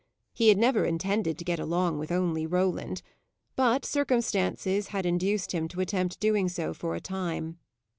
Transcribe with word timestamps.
He 0.33 0.47
had 0.49 0.57
never 0.57 0.83
intended 0.83 1.37
to 1.37 1.45
get 1.45 1.59
along 1.59 1.99
with 1.99 2.11
only 2.11 2.47
Roland, 2.47 3.03
but 3.55 3.85
circumstances 3.85 4.87
had 4.87 5.05
induced 5.05 5.51
him 5.51 5.67
to 5.67 5.79
attempt 5.79 6.19
doing 6.19 6.49
so 6.49 6.73
for 6.73 6.95
a 6.95 6.99
time. 6.99 7.59